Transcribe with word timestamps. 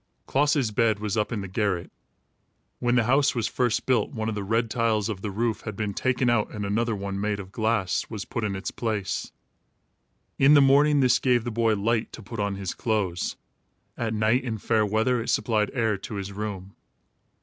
Klaas's 0.25 0.71
bed 0.71 0.97
was 0.99 1.15
up 1.15 1.31
in 1.31 1.41
the 1.41 1.47
garret. 1.47 1.91
When 2.79 2.95
the 2.95 3.03
house 3.03 3.35
was 3.35 3.47
first 3.47 3.85
built, 3.85 4.09
one 4.09 4.29
of 4.29 4.33
the 4.33 4.43
red 4.43 4.67
tiles 4.71 5.09
of 5.09 5.21
the 5.21 5.29
roof 5.29 5.61
had 5.61 5.75
been 5.75 5.93
taken 5.93 6.27
out 6.27 6.49
and 6.49 6.65
another 6.65 6.95
one, 6.95 7.21
made 7.21 7.39
of 7.39 7.51
glass, 7.51 8.07
was 8.09 8.25
put 8.25 8.43
in 8.43 8.55
its 8.55 8.71
place. 8.71 9.31
In 10.39 10.55
the 10.55 10.59
morning, 10.59 11.01
this 11.01 11.19
gave 11.19 11.43
the 11.43 11.51
boy 11.51 11.75
light 11.75 12.11
to 12.13 12.23
put 12.23 12.39
on 12.39 12.55
his 12.55 12.73
clothes. 12.73 13.35
At 13.95 14.15
night, 14.15 14.43
in 14.43 14.57
fair 14.57 14.87
weather, 14.87 15.21
it 15.21 15.29
supplied 15.29 15.69
air 15.75 15.97
to 15.99 16.15
his 16.15 16.31
room. 16.31 16.75